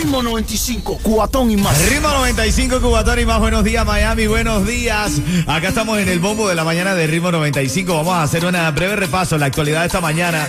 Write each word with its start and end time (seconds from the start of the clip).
Ritmo 0.00 0.22
95, 0.22 1.00
cuatón 1.02 1.50
y 1.50 1.58
más. 1.58 1.78
Ritmo 1.90 2.08
95, 2.08 2.80
Cubatón 2.80 3.18
y 3.18 3.26
más. 3.26 3.38
Buenos 3.38 3.62
días, 3.64 3.84
Miami. 3.84 4.26
Buenos 4.26 4.66
días. 4.66 5.12
Acá 5.46 5.68
estamos 5.68 5.98
en 5.98 6.08
el 6.08 6.20
bombo 6.20 6.48
de 6.48 6.54
la 6.54 6.64
mañana 6.64 6.94
de 6.94 7.06
Ritmo 7.06 7.30
95. 7.30 7.96
Vamos 7.96 8.14
a 8.14 8.22
hacer 8.22 8.46
una 8.46 8.70
breve 8.70 8.96
repaso 8.96 9.34
en 9.34 9.40
la 9.40 9.46
actualidad 9.48 9.80
de 9.80 9.88
esta 9.88 10.00
mañana. 10.00 10.48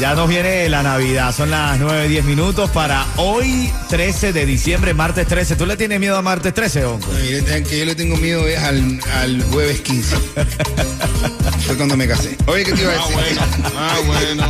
Ya 0.00 0.14
nos 0.14 0.26
viene 0.26 0.70
la 0.70 0.82
Navidad. 0.82 1.34
Son 1.36 1.50
las 1.50 1.78
9, 1.78 2.22
minutos 2.22 2.70
para 2.70 3.06
hoy, 3.18 3.70
13 3.90 4.32
de 4.32 4.46
diciembre, 4.46 4.94
martes 4.94 5.26
13. 5.26 5.56
¿Tú 5.56 5.66
le 5.66 5.76
tienes 5.76 6.00
miedo 6.00 6.16
a 6.16 6.22
martes 6.22 6.54
13, 6.54 6.86
Onco? 6.86 7.10
que 7.10 7.78
yo 7.78 7.84
le 7.84 7.94
tengo 7.94 8.16
miedo 8.16 8.48
es 8.48 8.58
al, 8.58 9.00
al 9.16 9.42
jueves 9.50 9.82
15. 9.82 10.16
Fue 11.66 11.76
cuando 11.76 11.94
me 11.94 12.08
casé. 12.08 12.38
Oye, 12.46 12.64
¿qué 12.64 12.72
te 12.72 12.80
iba 12.80 12.92
a 12.92 12.94
decir? 12.94 13.38
Ah, 13.76 13.98
bueno. 14.06 14.48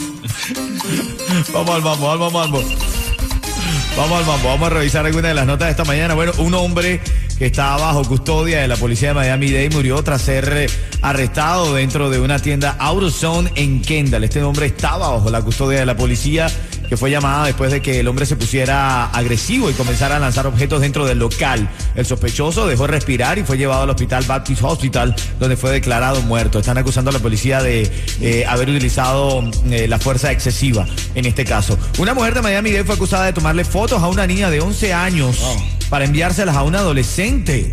vamos 1.52 1.74
al 1.74 1.82
vamos, 1.82 2.18
vamos 2.18 2.46
al 2.46 2.52
vamos. 2.52 2.64
Vamos 3.96 4.18
al 4.18 4.24
vamos, 4.24 4.44
vamos 4.44 4.66
a 4.66 4.70
revisar 4.70 5.06
algunas 5.06 5.30
de 5.30 5.34
las 5.34 5.46
notas 5.46 5.66
de 5.66 5.70
esta 5.72 5.84
mañana. 5.84 6.14
Bueno, 6.14 6.32
un 6.38 6.54
hombre 6.54 7.00
que 7.38 7.46
estaba 7.46 7.78
bajo 7.78 8.04
custodia 8.04 8.60
de 8.60 8.68
la 8.68 8.76
policía 8.76 9.08
de 9.08 9.14
Miami-Dade 9.14 9.70
murió 9.70 10.02
tras 10.02 10.20
ser 10.20 10.70
arrestado 11.00 11.74
dentro 11.74 12.10
de 12.10 12.20
una 12.20 12.38
tienda 12.38 12.76
AutoZone 12.78 13.50
en 13.54 13.80
Kendall. 13.80 14.24
Este 14.24 14.42
hombre 14.42 14.66
estaba 14.66 15.10
bajo 15.10 15.30
la 15.30 15.40
custodia 15.40 15.80
de 15.80 15.86
la 15.86 15.96
policía 15.96 16.48
que 16.90 16.96
fue 16.96 17.08
llamada 17.08 17.46
después 17.46 17.70
de 17.70 17.80
que 17.80 18.00
el 18.00 18.08
hombre 18.08 18.26
se 18.26 18.34
pusiera 18.34 19.04
agresivo 19.06 19.70
y 19.70 19.74
comenzara 19.74 20.16
a 20.16 20.18
lanzar 20.18 20.48
objetos 20.48 20.80
dentro 20.80 21.06
del 21.06 21.20
local. 21.20 21.70
El 21.94 22.04
sospechoso 22.04 22.66
dejó 22.66 22.88
respirar 22.88 23.38
y 23.38 23.44
fue 23.44 23.56
llevado 23.56 23.82
al 23.82 23.90
hospital 23.90 24.24
Baptist 24.26 24.60
Hospital, 24.64 25.14
donde 25.38 25.56
fue 25.56 25.70
declarado 25.70 26.20
muerto. 26.22 26.58
Están 26.58 26.78
acusando 26.78 27.10
a 27.10 27.12
la 27.12 27.20
policía 27.20 27.62
de 27.62 27.88
eh, 28.20 28.44
haber 28.44 28.70
utilizado 28.70 29.48
eh, 29.70 29.86
la 29.86 30.00
fuerza 30.00 30.32
excesiva 30.32 30.84
en 31.14 31.26
este 31.26 31.44
caso. 31.44 31.78
Una 31.98 32.12
mujer 32.12 32.34
de 32.34 32.42
Miami-Dade 32.42 32.82
fue 32.82 32.96
acusada 32.96 33.26
de 33.26 33.34
tomarle 33.34 33.64
fotos 33.64 34.02
a 34.02 34.08
una 34.08 34.26
niña 34.26 34.50
de 34.50 34.60
11 34.60 34.92
años 34.92 35.38
para 35.90 36.04
enviárselas 36.04 36.56
a 36.56 36.64
un 36.64 36.74
adolescente. 36.74 37.70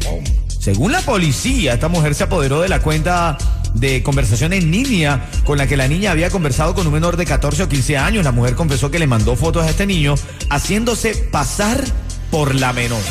Según 0.59 0.91
la 0.91 1.01
policía, 1.01 1.73
esta 1.73 1.87
mujer 1.87 2.13
se 2.13 2.25
apoderó 2.25 2.61
de 2.61 2.69
la 2.69 2.81
cuenta 2.81 3.35
de 3.79 4.03
conversación 4.03 4.53
en 4.53 4.71
línea 4.71 5.29
con 5.45 5.57
la 5.57 5.67
que 5.67 5.77
la 5.77 5.87
niña 5.87 6.11
había 6.11 6.29
conversado 6.29 6.73
con 6.73 6.87
un 6.87 6.93
menor 6.93 7.17
de 7.17 7.25
14 7.25 7.63
o 7.63 7.69
15 7.69 7.97
años. 7.97 8.23
La 8.23 8.31
mujer 8.31 8.55
confesó 8.55 8.91
que 8.91 8.99
le 8.99 9.07
mandó 9.07 9.35
fotos 9.35 9.65
a 9.65 9.69
este 9.69 9.85
niño 9.85 10.15
haciéndose 10.49 11.15
pasar 11.31 11.83
por 12.31 12.55
la 12.55 12.73
menor. 12.73 13.01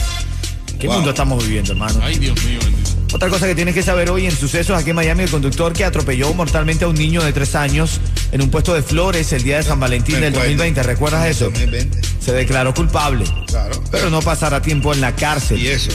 ¿Qué 0.78 0.88
mundo 0.88 1.10
estamos 1.10 1.42
viviendo, 1.44 1.72
hermano? 1.72 2.00
Ay, 2.02 2.18
Dios 2.18 2.36
mío, 2.44 2.58
bendito. 2.62 2.90
Otra 3.14 3.30
cosa 3.30 3.46
que 3.46 3.54
tienes 3.54 3.74
que 3.74 3.82
saber 3.82 4.10
hoy 4.10 4.26
en 4.26 4.36
sucesos 4.36 4.76
aquí 4.76 4.90
en 4.90 4.96
Miami, 4.96 5.22
el 5.22 5.30
conductor 5.30 5.72
que 5.72 5.84
atropelló 5.84 6.34
mortalmente 6.34 6.84
a 6.84 6.88
un 6.88 6.96
niño 6.96 7.22
de 7.22 7.32
3 7.32 7.54
años 7.54 8.00
en 8.30 8.42
un 8.42 8.50
puesto 8.50 8.74
de 8.74 8.82
flores 8.82 9.32
el 9.32 9.42
día 9.42 9.56
de 9.56 9.62
San 9.62 9.80
Valentín 9.80 10.20
del 10.20 10.34
2020. 10.34 10.82
¿Recuerdas 10.82 11.26
eso? 11.26 11.46
2020. 11.46 12.00
Se 12.20 12.32
declaró 12.32 12.74
culpable. 12.74 13.24
Claro. 13.46 13.82
Pero 13.90 14.10
no 14.10 14.20
pasará 14.20 14.60
tiempo 14.60 14.92
en 14.92 15.00
la 15.00 15.14
cárcel. 15.14 15.58
Y 15.58 15.68
eso. 15.68 15.92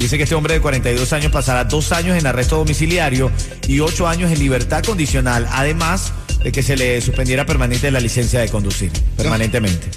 Dice 0.00 0.16
que 0.16 0.22
este 0.22 0.34
hombre 0.34 0.54
de 0.54 0.60
42 0.62 1.12
años 1.12 1.30
pasará 1.30 1.64
dos 1.64 1.92
años 1.92 2.16
en 2.16 2.26
arresto 2.26 2.56
domiciliario 2.56 3.30
y 3.68 3.80
ocho 3.80 4.08
años 4.08 4.32
en 4.32 4.38
libertad 4.38 4.82
condicional, 4.82 5.46
además 5.52 6.14
de 6.42 6.50
que 6.52 6.62
se 6.62 6.74
le 6.74 7.02
suspendiera 7.02 7.44
permanente 7.44 7.90
la 7.90 8.00
licencia 8.00 8.40
de 8.40 8.48
conducir, 8.48 8.90
permanentemente. 9.14 9.88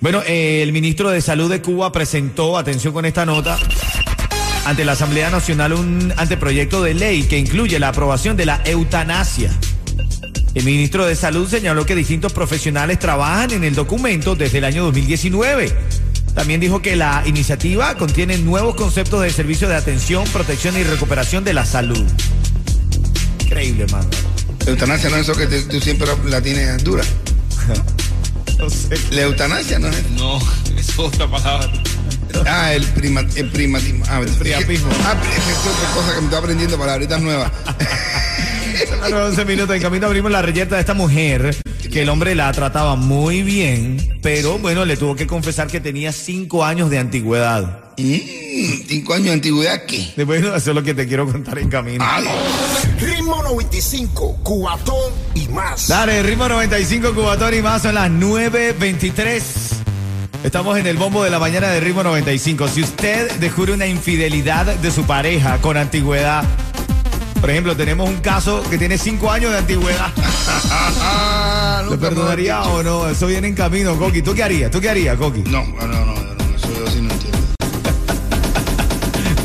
Bueno, 0.00 0.22
eh, 0.26 0.62
el 0.62 0.72
ministro 0.72 1.10
de 1.10 1.20
Salud 1.20 1.50
de 1.50 1.60
Cuba 1.60 1.92
presentó, 1.92 2.56
atención 2.56 2.94
con 2.94 3.04
esta 3.04 3.26
nota, 3.26 3.58
ante 4.64 4.82
la 4.82 4.92
Asamblea 4.92 5.28
Nacional 5.28 5.74
un 5.74 6.14
anteproyecto 6.16 6.82
de 6.82 6.94
ley 6.94 7.24
que 7.24 7.36
incluye 7.38 7.78
la 7.78 7.88
aprobación 7.88 8.38
de 8.38 8.46
la 8.46 8.62
eutanasia. 8.64 9.50
El 10.54 10.64
ministro 10.64 11.04
de 11.04 11.16
Salud 11.16 11.46
señaló 11.50 11.84
que 11.84 11.94
distintos 11.94 12.32
profesionales 12.32 12.98
trabajan 12.98 13.50
en 13.50 13.64
el 13.64 13.74
documento 13.74 14.36
desde 14.36 14.56
el 14.56 14.64
año 14.64 14.84
2019. 14.84 15.70
También 16.34 16.60
dijo 16.60 16.82
que 16.82 16.96
la 16.96 17.22
iniciativa 17.26 17.94
contiene 17.96 18.38
nuevos 18.38 18.74
conceptos 18.74 19.22
de 19.22 19.30
servicio 19.30 19.68
de 19.68 19.76
atención, 19.76 20.24
protección 20.32 20.76
y 20.76 20.82
recuperación 20.82 21.44
de 21.44 21.52
la 21.54 21.64
salud. 21.64 22.04
Increíble. 23.40 23.86
La 24.64 24.70
eutanasia 24.70 25.10
no 25.10 25.16
es 25.16 25.22
eso 25.28 25.36
que 25.38 25.46
te- 25.46 25.62
tú 25.62 25.80
siempre 25.80 26.08
la 26.26 26.40
tienes 26.40 26.82
dura. 26.84 27.04
No 28.56 28.70
sé. 28.70 28.96
La 29.10 29.22
eutanasia 29.22 29.80
no 29.80 29.88
es. 29.88 30.10
No, 30.12 30.38
es 30.78 30.96
otra 30.96 31.28
palabra. 31.28 31.72
Ah, 32.46 32.72
el, 32.72 32.84
prima, 32.84 33.22
el 33.34 33.50
primatismo. 33.50 34.04
Ah, 34.08 34.20
Priapismo. 34.38 34.90
Ah, 35.04 35.16
es 35.36 35.56
otra 35.66 35.90
cosa 35.92 36.14
que 36.14 36.20
me 36.20 36.24
estoy 36.26 36.38
aprendiendo, 36.38 36.78
palabritas 36.78 37.20
nuevas. 37.20 37.50
A 39.02 39.08
los 39.08 39.30
11 39.30 39.44
minutos 39.44 39.74
en 39.74 39.82
camino 39.82 40.06
abrimos 40.06 40.30
la 40.30 40.40
reyerta 40.40 40.76
de 40.76 40.82
esta 40.82 40.94
mujer 40.94 41.56
que 41.94 42.02
el 42.02 42.08
hombre 42.08 42.34
la 42.34 42.50
trataba 42.50 42.96
muy 42.96 43.44
bien, 43.44 44.18
pero 44.20 44.58
bueno, 44.58 44.84
le 44.84 44.96
tuvo 44.96 45.14
que 45.14 45.28
confesar 45.28 45.68
que 45.68 45.78
tenía 45.78 46.10
cinco 46.10 46.64
años 46.64 46.90
de 46.90 46.98
antigüedad. 46.98 47.84
Mm, 47.96 48.88
cinco 48.88 49.14
años 49.14 49.26
de 49.26 49.32
antigüedad, 49.34 49.84
¿qué? 49.86 50.24
Bueno, 50.24 50.48
eso 50.56 50.70
es 50.70 50.74
lo 50.74 50.82
que 50.82 50.92
te 50.92 51.06
quiero 51.06 51.24
contar 51.30 51.56
en 51.60 51.68
camino. 51.68 52.04
Ah, 52.04 52.20
Ritmo 52.98 53.40
95, 53.44 54.40
cuatón 54.42 55.12
y 55.36 55.46
más. 55.46 55.86
Dale, 55.86 56.20
ritmo 56.24 56.48
95, 56.48 57.14
Cubatón 57.14 57.54
y 57.54 57.62
más, 57.62 57.82
son 57.82 57.94
las 57.94 58.10
9.23. 58.10 59.42
Estamos 60.42 60.76
en 60.76 60.88
el 60.88 60.96
bombo 60.96 61.22
de 61.22 61.30
la 61.30 61.38
mañana 61.38 61.68
de 61.68 61.78
ritmo 61.78 62.02
95. 62.02 62.66
Si 62.66 62.82
usted 62.82 63.30
descubre 63.38 63.72
una 63.72 63.86
infidelidad 63.86 64.66
de 64.66 64.90
su 64.90 65.04
pareja 65.04 65.58
con 65.58 65.76
antigüedad, 65.76 66.42
por 67.44 67.50
ejemplo, 67.50 67.76
tenemos 67.76 68.08
un 68.08 68.20
caso 68.22 68.62
que 68.70 68.78
tiene 68.78 68.96
cinco 68.96 69.30
años 69.30 69.52
de 69.52 69.58
antigüedad. 69.58 70.10
ah, 70.70 71.82
¿Le 71.84 71.90
nunca 71.90 71.96
me 71.96 72.08
perdonaría 72.08 72.54
lo 72.56 72.60
has 72.62 72.68
o 72.68 72.82
no? 72.82 73.08
Eso 73.10 73.26
viene 73.26 73.48
en 73.48 73.54
camino, 73.54 73.98
Coqui. 73.98 74.22
¿Tú 74.22 74.32
qué 74.32 74.44
harías? 74.44 74.70
¿Tú 74.70 74.80
qué 74.80 74.88
harías, 74.88 75.18
Coqui? 75.18 75.42
No, 75.42 75.62
no, 75.62 75.86
no, 75.86 76.06
no, 76.06 76.14
no, 76.14 76.56
eso 76.56 76.68
yo 76.74 76.86
sí 76.90 77.02
no 77.02 77.12
entiendo. 77.12 77.38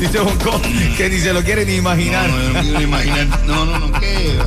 Dice 0.00 0.18
Bonco 0.18 0.62
que 0.96 1.10
ni 1.10 1.18
se 1.18 1.34
lo 1.34 1.42
quiere 1.42 1.66
ni 1.66 1.72
No, 1.72 1.78
imaginar. 1.80 2.30
no, 2.30 2.40
yo 2.42 2.48
no 2.54 2.60
quiero 2.62 2.78
ni 2.78 2.84
imaginar. 2.84 3.26
No, 3.46 3.66
no, 3.66 3.78
no, 3.78 4.00
¿qué? 4.00 4.38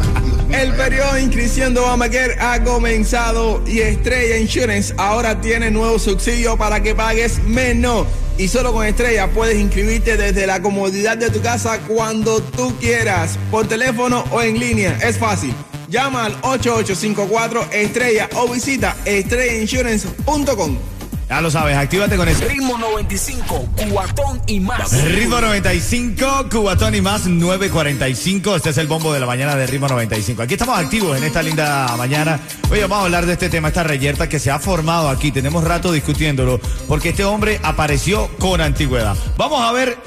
El 0.53 0.71
periodo 0.75 1.17
inscripción 1.17 1.75
Obamacare 1.75 2.37
ha 2.39 2.63
comenzado 2.63 3.63
y 3.65 3.79
Estrella 3.79 4.37
Insurance 4.37 4.93
ahora 4.97 5.41
tiene 5.41 5.71
nuevo 5.71 5.97
subsidio 5.97 6.55
para 6.57 6.81
que 6.81 6.93
pagues 6.93 7.43
menos. 7.43 8.05
Y 8.37 8.47
solo 8.47 8.71
con 8.71 8.85
Estrella 8.85 9.27
puedes 9.31 9.57
inscribirte 9.59 10.15
desde 10.15 10.45
la 10.45 10.61
comodidad 10.61 11.17
de 11.17 11.31
tu 11.31 11.41
casa 11.41 11.79
cuando 11.87 12.39
tú 12.39 12.71
quieras, 12.79 13.39
por 13.49 13.67
teléfono 13.67 14.23
o 14.29 14.41
en 14.41 14.59
línea. 14.59 14.95
Es 15.01 15.17
fácil. 15.17 15.55
Llama 15.89 16.25
al 16.25 16.33
8854 16.43 17.69
Estrella 17.71 18.29
o 18.35 18.47
visita 18.47 18.95
estrellainsurance.com. 19.05 20.92
Ya 21.29 21.41
lo 21.41 21.49
sabes, 21.49 21.75
actívate 21.75 22.15
con 22.15 22.27
eso. 22.27 22.45
Ritmo 22.47 22.77
95, 22.77 23.69
cuatón 23.91 24.41
y 24.45 24.59
más. 24.59 25.03
Ritmo 25.03 25.41
95, 25.41 26.47
Cubatón 26.51 26.95
y 26.95 27.01
más 27.01 27.25
945. 27.25 28.55
Este 28.55 28.69
es 28.69 28.77
el 28.77 28.87
bombo 28.87 29.13
de 29.13 29.19
la 29.19 29.25
mañana 29.25 29.55
de 29.55 29.65
Ritmo 29.65 29.87
95. 29.87 30.43
Aquí 30.43 30.53
estamos 30.53 30.77
activos 30.77 31.17
en 31.17 31.23
esta 31.23 31.41
linda 31.41 31.95
mañana. 31.97 32.39
Hoy 32.69 32.79
vamos 32.81 32.99
a 32.99 33.05
hablar 33.05 33.25
de 33.25 33.33
este 33.33 33.49
tema, 33.49 33.69
esta 33.69 33.83
reyerta 33.83 34.29
que 34.29 34.39
se 34.39 34.51
ha 34.51 34.59
formado 34.59 35.09
aquí. 35.09 35.31
Tenemos 35.31 35.63
rato 35.63 35.91
discutiéndolo 35.91 36.59
porque 36.87 37.09
este 37.09 37.25
hombre 37.25 37.59
apareció 37.63 38.27
con 38.37 38.61
antigüedad. 38.61 39.15
Vamos 39.37 39.61
a 39.61 39.71
ver 39.71 39.97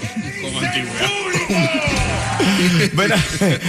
Con 0.42 0.64
antigüedad. 0.64 1.65
Ven, 2.94 3.12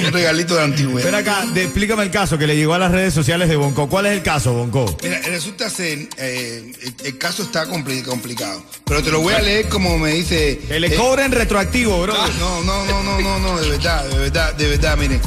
Un 0.06 0.13
regalito 0.13 0.56
de 0.56 0.62
ven 0.62 0.72
antigüedad. 0.72 1.16
acá, 1.16 1.45
de- 1.54 1.63
explícame 1.63 2.04
el 2.04 2.12
caso 2.12 2.38
que 2.38 2.48
le 2.48 2.56
llegó 2.56 2.74
a 2.74 2.80
las 2.80 2.92
redes 2.92 3.13
sociales 3.13 3.50
de 3.50 3.56
Bonco. 3.56 3.88
¿Cuál 3.89 4.06
es 4.07 4.13
el 4.13 4.24
caso, 4.24 4.54
Bonco? 4.54 4.98
Mira, 5.04 5.19
resulta 5.28 5.69
ser, 5.69 6.07
eh, 6.18 6.72
el, 6.81 6.95
el 7.06 7.18
caso 7.18 7.44
está 7.44 7.66
compli- 7.68 8.04
complicado, 8.04 8.63
pero 8.86 9.04
te 9.04 9.12
lo 9.12 9.22
voy 9.22 9.34
a 9.34 9.39
leer 9.42 9.68
como 9.69 9.98
me 9.98 10.12
dice. 10.13 10.60
Que 10.68 10.80
le 10.80 10.88
eh, 10.88 10.95
cobren 10.95 11.31
retroactivo, 11.31 12.01
bro. 12.01 12.13
No, 12.39 12.63
no, 12.63 12.86
no, 12.86 13.04
no, 13.04 13.22
no, 13.22 13.39
no, 13.39 13.60
de 13.60 13.69
verdad, 13.69 14.06
de 14.06 14.18
verdad, 14.18 14.54
de 14.56 14.68
verdad, 14.69 14.98
mire. 14.98 15.19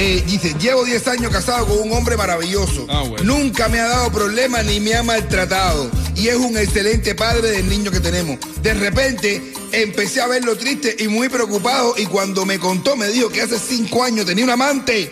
Eh, 0.00 0.22
dice, 0.28 0.54
llevo 0.60 0.84
10 0.84 1.08
años 1.08 1.32
casado 1.32 1.66
con 1.66 1.80
un 1.80 1.92
hombre 1.92 2.16
maravilloso. 2.16 2.86
Ah, 2.88 3.02
bueno. 3.02 3.24
Nunca 3.24 3.68
me 3.68 3.80
ha 3.80 3.88
dado 3.88 4.12
problemas 4.12 4.64
ni 4.64 4.78
me 4.78 4.94
ha 4.94 5.02
maltratado. 5.02 5.90
Y 6.14 6.28
es 6.28 6.36
un 6.36 6.56
excelente 6.56 7.16
padre 7.16 7.50
del 7.50 7.68
niño 7.68 7.90
que 7.90 7.98
tenemos. 7.98 8.38
De 8.62 8.74
repente 8.74 9.52
empecé 9.72 10.20
a 10.20 10.28
verlo 10.28 10.56
triste 10.56 10.94
y 11.00 11.08
muy 11.08 11.28
preocupado. 11.28 11.96
Y 11.98 12.06
cuando 12.06 12.46
me 12.46 12.60
contó, 12.60 12.94
me 12.94 13.08
dijo 13.08 13.28
que 13.28 13.42
hace 13.42 13.58
5 13.58 14.04
años 14.04 14.24
tenía 14.24 14.44
un 14.44 14.50
amante. 14.50 15.10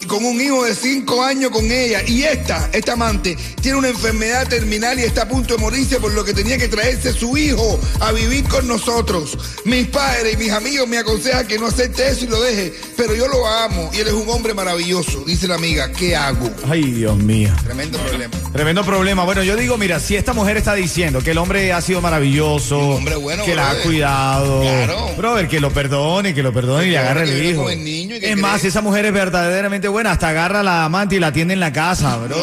Y 0.00 0.06
con 0.06 0.24
un 0.24 0.40
hijo 0.40 0.64
de 0.64 0.74
5 0.74 1.22
años 1.22 1.50
con 1.50 1.64
ella. 1.70 2.02
Y 2.06 2.22
esta, 2.22 2.70
esta 2.72 2.92
amante, 2.92 3.36
tiene 3.60 3.78
una 3.78 3.88
enfermedad 3.88 4.46
terminal 4.48 4.98
y 4.98 5.02
está 5.02 5.22
a 5.22 5.28
punto 5.28 5.54
de 5.56 5.60
morirse 5.60 5.98
por 5.98 6.12
lo 6.12 6.24
que 6.24 6.32
tenía 6.32 6.56
que 6.56 6.68
traerse 6.68 7.12
su 7.12 7.36
hijo 7.36 7.80
a 8.00 8.12
vivir 8.12 8.44
con 8.44 8.66
nosotros. 8.68 9.36
Mis 9.64 9.88
padres 9.88 10.34
y 10.34 10.36
mis 10.36 10.52
amigos 10.52 10.86
me 10.88 10.98
aconsejan 10.98 11.46
que 11.46 11.58
no 11.58 11.66
acepte 11.66 12.08
eso 12.08 12.24
y 12.24 12.28
lo 12.28 12.40
deje. 12.40 12.72
Pero 12.96 13.14
yo 13.14 13.26
lo 13.28 13.46
amo 13.46 13.90
y 13.92 13.98
él 13.98 14.06
es 14.08 14.12
un 14.12 14.28
hombre 14.28 14.54
maravilloso. 14.54 15.24
Dice 15.26 15.48
la 15.48 15.56
amiga, 15.56 15.90
¿qué 15.92 16.14
hago? 16.14 16.48
Ay, 16.68 16.82
Dios 16.92 17.16
mío. 17.16 17.50
Tremendo 17.64 17.98
problema. 17.98 18.34
Tremendo 18.52 18.84
problema. 18.84 19.24
Bueno, 19.24 19.42
yo 19.42 19.56
digo, 19.56 19.76
mira, 19.78 19.98
si 20.00 20.14
esta 20.16 20.32
mujer 20.32 20.56
está 20.56 20.74
diciendo 20.74 21.20
que 21.22 21.32
el 21.32 21.38
hombre 21.38 21.72
ha 21.72 21.80
sido 21.80 22.00
maravilloso, 22.00 22.78
hombre 22.78 23.16
bueno, 23.16 23.44
que 23.44 23.54
la 23.54 23.70
ha 23.70 23.82
cuidado, 23.82 24.60
Claro. 24.60 25.08
brother, 25.16 25.48
que 25.48 25.60
lo 25.60 25.70
perdone, 25.72 26.34
que 26.34 26.42
lo 26.42 26.52
perdone 26.52 26.86
y 26.86 26.90
le 26.90 26.98
agarre 26.98 27.24
el 27.24 27.44
hijo. 27.44 27.64
con 27.64 27.72
el 27.72 27.82
niño 27.84 28.16
y 28.16 28.20
que 28.20 28.30
es 28.30 28.36
más, 28.36 28.60
si 28.60 28.68
esa 28.68 28.80
mujer 28.80 29.04
es 29.06 29.12
verdaderamente 29.12 29.87
buena, 29.88 30.12
hasta 30.12 30.28
agarra 30.28 30.60
a 30.60 30.62
la 30.62 30.84
amante 30.84 31.16
y 31.16 31.20
la 31.20 31.28
atiende 31.28 31.54
en 31.54 31.60
la 31.60 31.72
casa, 31.72 32.16
bro. 32.16 32.36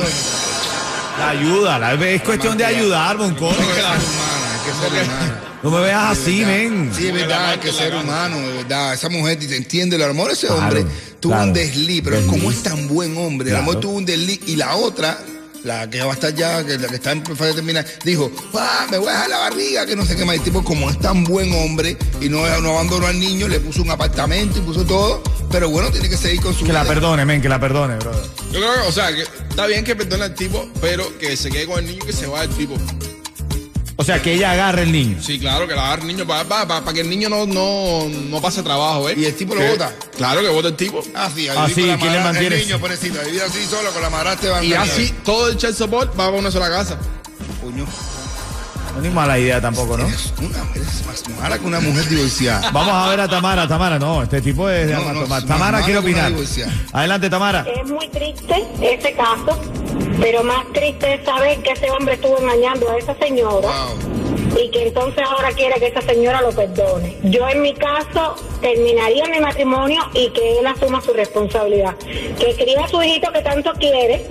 La 1.19 1.29
ayuda, 1.29 1.79
la- 1.79 1.93
es 1.93 2.21
cuestión 2.21 2.57
de 2.57 2.65
ayudar, 2.65 3.17
Bonco. 3.17 3.49
Hay 3.49 3.55
que 3.55 3.63
ser 3.63 3.83
humana, 3.85 4.51
hay 4.51 4.59
que 4.65 4.95
ser 4.97 5.03
humana. 5.05 5.41
No 5.63 5.71
me 5.71 5.79
veas 5.79 6.03
así, 6.19 6.45
men. 6.45 6.91
Sí, 6.95 7.07
es 7.07 7.13
verdad, 7.13 7.51
hay 7.51 7.57
que 7.57 7.71
ser 7.71 7.95
humano, 7.95 8.37
de 8.37 8.53
verdad. 8.57 8.93
Esa 8.93 9.09
mujer, 9.09 9.39
te 9.39 9.55
entiende, 9.55 9.95
el 9.95 10.03
amor 10.03 10.29
ese 10.31 10.47
Claro, 10.47 10.61
hombre 10.61 10.85
tuvo 11.19 11.31
claro. 11.33 11.47
un 11.47 11.53
desliz, 11.53 12.01
pero 12.03 12.17
Desliz. 12.17 12.31
como 12.33 12.51
es 12.51 12.61
tan 12.61 12.87
buen 12.87 13.17
hombre, 13.17 13.47
el 13.49 13.55
Claro. 13.55 13.63
amor 13.71 13.79
tuvo 13.79 13.93
un 13.97 14.05
desliz 14.05 14.41
y 14.45 14.57
la 14.57 14.75
otra, 14.75 15.17
la 15.63 15.89
que 15.89 16.01
va 16.03 16.11
a 16.11 16.13
estar 16.13 16.35
ya, 16.35 16.63
que 16.63 16.77
la 16.77 16.87
que 16.87 16.95
está 16.95 17.13
en 17.13 17.25
fase 17.25 17.53
terminar, 17.53 17.83
dijo, 18.03 18.29
"Ah, 18.53 18.85
me 18.91 18.99
voy 18.99 19.07
a 19.07 19.13
dejar 19.13 19.29
la 19.29 19.37
barriga, 19.39 19.85
que 19.87 19.95
no 19.95 20.05
sé 20.05 20.15
qué 20.15 20.23
más. 20.25 20.35
El 20.35 20.41
tipo, 20.43 20.63
como 20.63 20.87
es 20.91 20.99
tan 20.99 21.23
buen 21.23 21.51
hombre 21.55 21.97
y 22.21 22.29
no, 22.29 22.45
no 22.61 22.69
abandonó 22.71 23.07
al 23.07 23.19
niño, 23.19 23.47
le 23.47 23.59
puso 23.59 23.81
un 23.81 23.89
apartamento 23.89 24.59
y 24.59 24.61
puso 24.61 24.83
todo, 24.85 25.23
pero 25.55 25.69
bueno, 25.69 25.89
tiene 25.89 26.09
que 26.09 26.17
seguir 26.17 26.41
con 26.41 26.53
su 26.53 26.65
Que 26.65 26.73
la 26.73 26.83
perdone, 26.83 27.23
men, 27.23 27.41
que 27.41 27.47
la 27.47 27.61
perdone, 27.61 27.95
brother. 27.95 28.25
Yo 28.51 28.59
creo 28.59 28.73
que, 28.73 28.79
o 28.89 28.91
sea, 28.91 29.15
que 29.15 29.21
está 29.21 29.65
bien 29.67 29.85
que 29.85 29.95
perdone 29.95 30.25
al 30.25 30.35
tipo, 30.35 30.67
pero 30.81 31.17
que 31.17 31.37
se 31.37 31.49
quede 31.49 31.65
con 31.65 31.79
el 31.79 31.85
niño 31.87 31.99
y 32.03 32.07
que 32.07 32.11
se 32.11 32.27
vaya 32.27 32.43
el 32.43 32.49
tipo. 32.49 32.75
O 33.95 34.03
sea, 34.03 34.21
que 34.21 34.33
ella 34.33 34.51
agarre 34.51 34.83
el 34.83 34.91
niño. 34.91 35.17
Sí, 35.23 35.39
claro, 35.39 35.65
que 35.65 35.73
la 35.73 35.85
agarre 35.85 36.01
el 36.01 36.07
niño 36.09 36.27
para 36.27 36.93
que 36.93 36.99
el 36.99 37.09
niño 37.09 37.29
no, 37.29 37.45
no, 37.45 38.09
no 38.09 38.41
pase 38.41 38.63
trabajo, 38.63 39.07
¿eh? 39.09 39.15
¿Y 39.15 39.23
el 39.23 39.33
tipo 39.33 39.55
lo 39.55 39.61
Que- 39.61 39.69
bota? 39.69 39.95
Claro 40.17 40.41
que 40.41 40.49
vota 40.49 40.67
el 40.67 40.75
tipo. 40.75 41.01
Ah, 41.15 41.29
sí, 41.33 41.47
a 41.47 41.53
Ah, 41.53 41.67
vivir 41.67 41.75
sí, 41.75 41.81
con 41.83 41.89
la 41.91 41.97
¿quién 41.99 42.11
le 42.11 42.19
mantiene? 42.19 42.55
El 42.57 42.61
niño, 42.63 42.79
pobrecito, 42.79 43.21
a 43.21 43.23
vivir 43.23 43.41
así 43.43 43.65
solo 43.65 43.91
con 43.91 44.01
la 44.01 44.09
madrastra 44.09 44.61
Y 44.61 44.73
así 44.73 45.13
todo 45.23 45.47
el 45.47 45.55
child 45.55 45.73
support 45.75 46.11
va 46.11 46.25
para 46.25 46.31
una 46.31 46.51
sola 46.51 46.69
casa. 46.69 46.97
Coño, 47.63 47.87
No 48.95 49.01
es 49.01 49.07
ni 49.07 49.09
mala 49.13 49.37
idea 49.37 49.59
tampoco, 49.59 49.97
¿no? 49.97 50.07
eres, 50.07 50.33
una, 50.39 50.57
eres 50.73 51.05
más 51.05 51.23
mala 51.41 51.59
que 51.59 51.65
una 51.65 51.79
mujer 51.81 52.07
divorciada. 52.07 52.69
Vamos 52.73 52.93
a 52.93 53.09
ver 53.09 53.19
a 53.19 53.27
Tamara, 53.27 53.67
Tamara, 53.67 53.99
no, 53.99 54.23
este 54.23 54.41
tipo 54.41 54.69
es 54.69 54.87
de 54.87 54.93
No, 54.93 55.13
no, 55.13 55.45
Tamara 55.45 55.81
quiere 55.81 55.99
opinar. 55.99 56.31
Adelante, 56.93 57.29
Tamara. 57.29 57.65
Es 57.81 57.89
muy 57.91 58.07
triste 58.07 58.63
ese 58.81 59.13
caso, 59.13 59.59
pero 60.21 60.43
más 60.43 60.65
triste 60.73 61.15
es 61.15 61.25
saber 61.25 61.61
que 61.61 61.71
ese 61.71 61.91
hombre 61.91 62.13
estuvo 62.15 62.37
engañando 62.39 62.89
a 62.89 62.97
esa 62.97 63.15
señora 63.15 63.67
Wow. 63.67 64.57
y 64.63 64.69
que 64.71 64.87
entonces 64.87 65.23
ahora 65.29 65.51
quiere 65.51 65.75
que 65.79 65.87
esa 65.87 66.01
señora 66.01 66.41
lo 66.41 66.51
perdone. 66.51 67.17
Yo 67.23 67.49
en 67.49 67.61
mi 67.61 67.73
caso 67.73 68.35
terminaría 68.61 69.25
mi 69.25 69.39
matrimonio 69.41 70.01
y 70.13 70.29
que 70.29 70.59
él 70.59 70.67
asuma 70.67 71.01
su 71.01 71.11
responsabilidad. 71.11 71.95
Que 72.39 72.55
cría 72.57 72.85
a 72.85 72.87
su 72.87 73.01
hijito 73.03 73.29
que 73.33 73.41
tanto 73.41 73.73
quiere, 73.73 74.25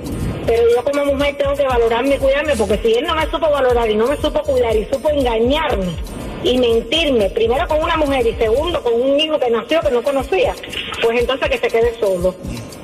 pero 0.46 0.62
yo 0.70 0.84
como 0.84 1.04
mujer 1.06 1.36
tengo 1.36 1.54
que 1.54 1.64
valorarme 1.64 2.16
y 2.16 2.18
cuidarme, 2.18 2.56
porque 2.56 2.78
si 2.78 2.94
él 2.94 3.04
no 3.06 3.14
me 3.14 3.24
supo 3.26 3.50
valorar 3.50 3.90
y 3.90 3.96
no 3.96 4.06
me 4.06 4.16
supo 4.16 4.42
cuidar 4.42 4.76
y 4.76 4.84
supo 4.86 5.10
engañarme 5.10 5.94
y 6.42 6.58
mentirme, 6.58 7.30
primero 7.30 7.66
con 7.66 7.82
una 7.82 7.96
mujer 7.96 8.26
y 8.26 8.34
segundo 8.34 8.82
con 8.82 9.00
un 9.00 9.18
hijo 9.18 9.38
que 9.38 9.50
nació 9.50 9.80
que 9.80 9.90
no 9.90 10.02
conocía, 10.02 10.54
pues 11.02 11.20
entonces 11.20 11.48
que 11.48 11.58
se 11.58 11.68
quede 11.68 11.98
solo 11.98 12.34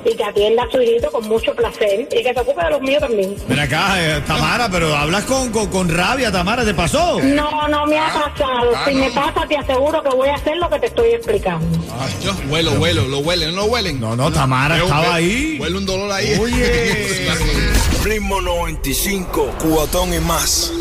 y 0.05 0.15
que 0.15 0.23
atienda 0.23 0.63
a 0.63 0.71
su 0.71 0.81
hijito 0.81 1.11
con 1.11 1.27
mucho 1.27 1.53
placer 1.55 2.07
y 2.11 2.23
que 2.23 2.33
se 2.33 2.39
ocupe 2.39 2.63
de 2.63 2.69
los 2.71 2.81
míos 2.81 3.01
también. 3.01 3.35
Ven 3.47 3.59
acá, 3.59 3.95
eh, 3.97 4.21
Tamara, 4.25 4.69
pero 4.69 4.95
hablas 4.95 5.23
con, 5.25 5.51
con, 5.51 5.67
con 5.67 5.89
rabia, 5.89 6.31
Tamara, 6.31 6.63
¿te 6.65 6.73
pasó? 6.73 7.19
No, 7.21 7.67
no 7.67 7.85
me 7.85 7.97
ha 7.97 8.07
pasado. 8.07 8.71
ah, 8.75 8.85
si 8.87 8.95
no. 8.95 9.05
me 9.05 9.11
pasa, 9.11 9.45
te 9.47 9.57
aseguro 9.57 10.01
que 10.03 10.09
voy 10.09 10.29
a 10.29 10.35
hacer 10.35 10.57
lo 10.57 10.69
que 10.69 10.79
te 10.79 10.87
estoy 10.87 11.09
explicando. 11.11 11.65
Ay, 11.99 12.13
Dios, 12.21 12.35
huelo, 12.49 12.71
huelo, 12.73 13.07
lo 13.07 13.19
huelen, 13.19 13.55
no 13.55 13.61
lo 13.61 13.65
huelen. 13.65 13.99
No, 13.99 14.15
no, 14.15 14.31
Tamara 14.31 14.77
estaba 14.77 15.15
ahí. 15.15 15.57
Huele 15.59 15.77
un 15.77 15.85
dolor 15.85 16.11
ahí. 16.11 16.37
Oye. 16.39 17.27
Ritmo 18.03 18.41
95, 18.41 19.55
cubatón 19.59 20.13
y 20.13 20.19
más. 20.19 20.71